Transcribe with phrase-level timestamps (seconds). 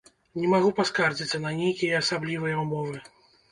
[0.45, 3.07] Не магу паскардзіцца на нейкія асаблівыя ўмовы.